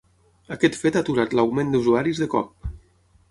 Aquest 0.55 0.77
fet 0.83 0.95
ha 0.99 1.03
aturat 1.05 1.37
l’augment 1.39 1.69
d’usuaris 1.75 2.21
de 2.25 2.31
cop. 2.35 2.69